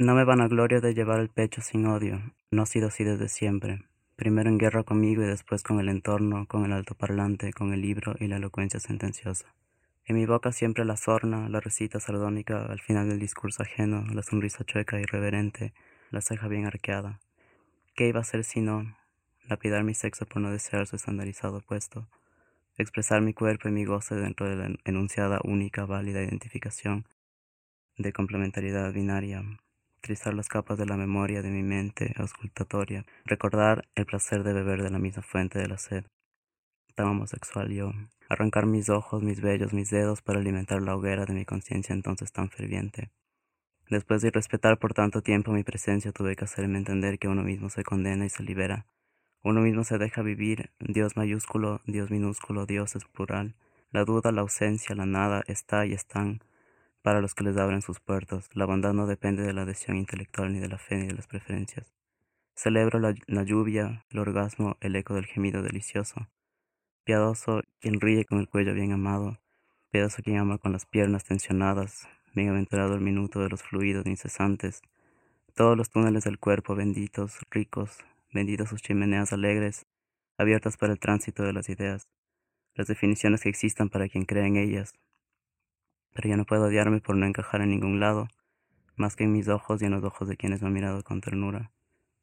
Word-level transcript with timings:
No 0.00 0.14
me 0.14 0.22
van 0.22 0.40
a 0.40 0.46
gloria 0.46 0.80
de 0.80 0.94
llevar 0.94 1.18
el 1.18 1.28
pecho 1.28 1.60
sin 1.60 1.84
odio, 1.86 2.22
no 2.52 2.62
ha 2.62 2.66
sido 2.66 2.86
así 2.86 3.02
desde 3.02 3.28
siempre. 3.28 3.82
Primero 4.14 4.48
en 4.48 4.56
guerra 4.56 4.84
conmigo 4.84 5.24
y 5.24 5.26
después 5.26 5.64
con 5.64 5.80
el 5.80 5.88
entorno, 5.88 6.46
con 6.46 6.64
el 6.64 6.72
altoparlante, 6.72 7.52
con 7.52 7.72
el 7.72 7.80
libro 7.80 8.14
y 8.20 8.28
la 8.28 8.36
elocuencia 8.36 8.78
sentenciosa. 8.78 9.52
En 10.04 10.14
mi 10.14 10.24
boca 10.24 10.52
siempre 10.52 10.84
la 10.84 10.96
sorna, 10.96 11.48
la 11.48 11.58
recita 11.58 11.98
sardónica 11.98 12.64
al 12.66 12.78
final 12.78 13.08
del 13.08 13.18
discurso 13.18 13.64
ajeno, 13.64 14.04
la 14.14 14.22
sonrisa 14.22 14.62
chueca 14.62 15.00
y 15.00 15.02
irreverente, 15.02 15.74
la 16.12 16.20
ceja 16.20 16.46
bien 16.46 16.64
arqueada. 16.64 17.18
¿Qué 17.96 18.06
iba 18.06 18.20
a 18.20 18.24
ser 18.24 18.44
si 18.44 18.60
no? 18.60 18.96
Lapidar 19.48 19.82
mi 19.82 19.94
sexo 19.94 20.26
por 20.26 20.40
no 20.40 20.52
desear 20.52 20.86
su 20.86 20.94
estandarizado 20.94 21.60
puesto. 21.60 22.06
Expresar 22.76 23.20
mi 23.20 23.34
cuerpo 23.34 23.68
y 23.68 23.72
mi 23.72 23.84
goce 23.84 24.14
dentro 24.14 24.48
de 24.48 24.54
la 24.54 24.70
enunciada 24.84 25.40
única 25.42 25.86
válida 25.86 26.22
identificación 26.22 27.04
de 27.96 28.12
complementariedad 28.12 28.92
binaria. 28.92 29.42
Trizar 30.00 30.34
las 30.34 30.48
capas 30.48 30.78
de 30.78 30.86
la 30.86 30.96
memoria 30.96 31.42
de 31.42 31.50
mi 31.50 31.62
mente 31.62 32.14
auscultatoria. 32.16 33.04
Recordar 33.24 33.88
el 33.94 34.06
placer 34.06 34.42
de 34.42 34.52
beber 34.52 34.82
de 34.82 34.90
la 34.90 34.98
misma 34.98 35.22
fuente 35.22 35.58
de 35.58 35.68
la 35.68 35.78
sed. 35.78 36.04
Tan 36.94 37.08
homosexual 37.08 37.70
yo 37.70 37.92
arrancar 38.28 38.66
mis 38.66 38.88
ojos, 38.90 39.22
mis 39.22 39.40
vellos, 39.40 39.72
mis 39.72 39.90
dedos 39.90 40.22
para 40.22 40.38
alimentar 40.38 40.82
la 40.82 40.94
hoguera 40.94 41.24
de 41.24 41.32
mi 41.32 41.44
conciencia 41.44 41.94
entonces 41.94 42.30
tan 42.32 42.50
ferviente. 42.50 43.10
Después 43.88 44.20
de 44.20 44.30
respetar 44.30 44.78
por 44.78 44.92
tanto 44.92 45.22
tiempo 45.22 45.52
mi 45.52 45.64
presencia, 45.64 46.12
tuve 46.12 46.36
que 46.36 46.44
hacerme 46.44 46.78
entender 46.78 47.18
que 47.18 47.28
uno 47.28 47.42
mismo 47.42 47.70
se 47.70 47.84
condena 47.84 48.26
y 48.26 48.28
se 48.28 48.42
libera. 48.42 48.86
Uno 49.42 49.62
mismo 49.62 49.82
se 49.84 49.96
deja 49.96 50.20
vivir, 50.20 50.70
Dios 50.78 51.16
mayúsculo, 51.16 51.80
Dios 51.86 52.10
minúsculo, 52.10 52.66
Dios 52.66 52.96
es 52.96 53.04
plural. 53.06 53.54
La 53.90 54.04
duda, 54.04 54.30
la 54.30 54.42
ausencia, 54.42 54.94
la 54.94 55.06
nada, 55.06 55.42
está 55.46 55.86
y 55.86 55.94
están 55.94 56.42
para 57.08 57.22
los 57.22 57.34
que 57.34 57.42
les 57.42 57.56
abren 57.56 57.80
sus 57.80 58.00
puertas. 58.00 58.50
La 58.52 58.66
bondad 58.66 58.92
no 58.92 59.06
depende 59.06 59.42
de 59.42 59.54
la 59.54 59.62
adhesión 59.62 59.96
intelectual, 59.96 60.52
ni 60.52 60.58
de 60.58 60.68
la 60.68 60.76
fe, 60.76 60.98
ni 60.98 61.06
de 61.06 61.14
las 61.14 61.26
preferencias. 61.26 61.90
Celebro 62.54 62.98
la, 62.98 63.14
lluvia, 63.44 64.04
el 64.10 64.18
orgasmo, 64.18 64.76
el 64.82 64.94
eco 64.94 65.14
del 65.14 65.24
gemido 65.24 65.62
delicioso. 65.62 66.28
Piadoso 67.04 67.62
quien 67.80 67.98
ríe 67.98 68.26
con 68.26 68.40
el 68.40 68.48
cuello 68.50 68.74
bien 68.74 68.92
amado, 68.92 69.38
piadoso 69.90 70.22
quien 70.22 70.36
ama 70.36 70.58
con 70.58 70.72
las 70.72 70.84
piernas 70.84 71.24
tensionadas, 71.24 72.06
bienaventurado 72.34 72.92
el 72.92 73.00
minuto 73.00 73.40
de 73.40 73.48
los 73.48 73.62
fluidos 73.62 74.04
incesantes, 74.04 74.82
todos 75.54 75.78
los 75.78 75.88
túneles 75.88 76.24
del 76.24 76.38
cuerpo 76.38 76.74
benditos, 76.74 77.38
ricos, 77.50 78.04
benditas 78.34 78.68
sus 78.68 78.82
chimeneas 78.82 79.32
alegres, 79.32 79.86
abiertas 80.36 80.76
para 80.76 80.92
el 80.92 80.98
tránsito 80.98 81.42
de 81.42 81.54
las 81.54 81.70
ideas, 81.70 82.06
las 82.74 82.86
definiciones 82.86 83.40
que 83.40 83.48
existan 83.48 83.88
para 83.88 84.10
quien 84.10 84.26
crea 84.26 84.46
en 84.46 84.56
ellas. 84.56 84.92
Pero 86.18 86.30
yo 86.30 86.36
no 86.36 86.46
puedo 86.46 86.64
odiarme 86.64 87.00
por 87.00 87.14
no 87.14 87.26
encajar 87.26 87.60
en 87.60 87.70
ningún 87.70 88.00
lado, 88.00 88.26
más 88.96 89.14
que 89.14 89.22
en 89.22 89.30
mis 89.30 89.46
ojos 89.46 89.80
y 89.80 89.84
en 89.84 89.92
los 89.92 90.02
ojos 90.02 90.26
de 90.26 90.36
quienes 90.36 90.60
me 90.60 90.66
han 90.66 90.74
mirado 90.74 91.04
con 91.04 91.20
ternura. 91.20 91.70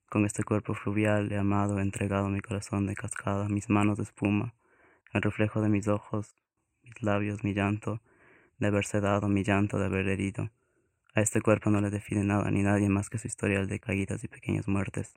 Con 0.10 0.26
este 0.26 0.44
cuerpo 0.44 0.74
fluvial 0.74 1.32
he 1.32 1.38
amado, 1.38 1.80
he 1.80 1.82
entregado 1.82 2.28
mi 2.28 2.42
corazón 2.42 2.88
de 2.88 2.94
cascada, 2.94 3.48
mis 3.48 3.70
manos 3.70 3.96
de 3.96 4.04
espuma, 4.04 4.54
el 5.14 5.22
reflejo 5.22 5.62
de 5.62 5.70
mis 5.70 5.88
ojos, 5.88 6.36
mis 6.84 7.02
labios, 7.02 7.46
mi 7.46 7.54
llanto, 7.54 8.02
de 8.58 8.68
haberse 8.68 9.00
dado, 9.00 9.30
mi 9.30 9.46
llanto 9.46 9.80
de 9.80 9.86
haber 9.86 10.10
herido. 10.10 10.50
A 11.14 11.22
este 11.22 11.40
cuerpo 11.40 11.70
no 11.70 11.80
le 11.80 11.90
define 11.90 12.26
nada 12.26 12.52
ni 12.52 12.64
nadie 12.64 12.90
más 12.90 13.10
que 13.10 13.18
su 13.18 13.28
historial 13.28 13.70
de 13.70 13.80
caídas 13.80 14.26
y 14.26 14.28
pequeñas 14.28 14.68
muertes. 14.68 15.14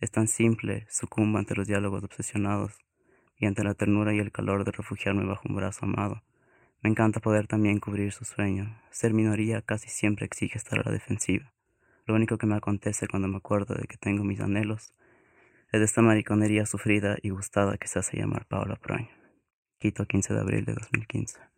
Es 0.00 0.12
tan 0.12 0.28
simple, 0.28 0.86
sucumbo 0.90 1.38
ante 1.38 1.56
los 1.56 1.66
diálogos 1.66 2.04
obsesionados 2.04 2.78
y 3.36 3.46
ante 3.46 3.64
la 3.64 3.74
ternura 3.74 4.14
y 4.14 4.20
el 4.20 4.30
calor 4.30 4.62
de 4.62 4.70
refugiarme 4.70 5.24
bajo 5.24 5.48
un 5.48 5.56
brazo 5.56 5.86
amado. 5.86 6.22
Me 6.82 6.90
encanta 6.90 7.20
poder 7.20 7.46
también 7.46 7.80
cubrir 7.80 8.12
su 8.12 8.24
sueño. 8.24 8.80
Ser 8.90 9.12
minoría 9.14 9.62
casi 9.62 9.88
siempre 9.88 10.26
exige 10.26 10.58
estar 10.58 10.78
a 10.78 10.82
la 10.84 10.92
defensiva. 10.92 11.52
Lo 12.06 12.14
único 12.14 12.38
que 12.38 12.46
me 12.46 12.56
acontece 12.56 13.08
cuando 13.08 13.28
me 13.28 13.38
acuerdo 13.38 13.74
de 13.74 13.86
que 13.86 13.96
tengo 13.96 14.22
mis 14.22 14.40
anhelos 14.40 14.94
es 15.72 15.80
esta 15.82 16.02
mariconería 16.02 16.64
sufrida 16.66 17.16
y 17.22 17.30
gustada 17.30 17.76
que 17.76 17.88
se 17.88 17.98
hace 17.98 18.16
llamar 18.16 18.46
Paola 18.46 18.76
Proin. 18.76 19.08
Quito 19.78 20.06
15 20.06 20.34
de 20.34 20.40
abril 20.40 20.64
de 20.64 20.74
2015. 20.74 21.55